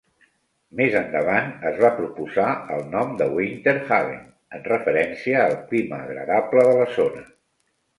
Més 0.79 0.95
endavant 1.01 1.51
es 1.73 1.77
va 1.83 1.91
proposar 1.99 2.47
el 2.77 2.83
nom 2.95 3.13
de 3.21 3.29
Winter 3.37 3.77
Haven, 4.01 4.27
en 4.59 4.67
referència 4.75 5.49
al 5.49 5.59
clima 5.73 6.05
agradable 6.11 6.71
de 6.75 6.79
la 6.83 6.95
zona. 7.01 7.29